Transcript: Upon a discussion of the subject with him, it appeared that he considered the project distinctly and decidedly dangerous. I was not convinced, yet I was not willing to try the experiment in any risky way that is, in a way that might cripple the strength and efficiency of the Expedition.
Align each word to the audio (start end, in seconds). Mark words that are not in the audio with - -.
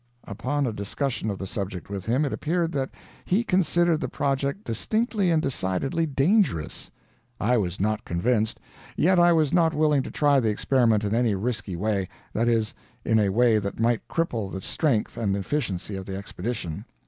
Upon 0.23 0.65
a 0.65 0.73
discussion 0.73 1.29
of 1.29 1.37
the 1.37 1.45
subject 1.45 1.87
with 1.87 2.07
him, 2.07 2.25
it 2.25 2.33
appeared 2.33 2.71
that 2.71 2.89
he 3.23 3.43
considered 3.43 4.01
the 4.01 4.07
project 4.09 4.63
distinctly 4.63 5.29
and 5.29 5.39
decidedly 5.43 6.07
dangerous. 6.07 6.89
I 7.39 7.57
was 7.57 7.79
not 7.79 8.03
convinced, 8.03 8.59
yet 8.97 9.19
I 9.19 9.31
was 9.31 9.53
not 9.53 9.75
willing 9.75 10.01
to 10.01 10.09
try 10.09 10.39
the 10.39 10.49
experiment 10.49 11.03
in 11.03 11.13
any 11.13 11.35
risky 11.35 11.75
way 11.75 12.09
that 12.33 12.47
is, 12.47 12.73
in 13.05 13.19
a 13.19 13.29
way 13.29 13.59
that 13.59 13.79
might 13.79 14.07
cripple 14.07 14.51
the 14.51 14.61
strength 14.61 15.17
and 15.17 15.35
efficiency 15.37 15.95
of 15.95 16.07
the 16.07 16.17
Expedition. 16.17 16.85